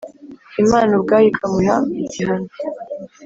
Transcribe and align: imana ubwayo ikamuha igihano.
imana 0.63 0.91
ubwayo 0.97 1.25
ikamuha 1.31 1.75
igihano. 2.01 2.49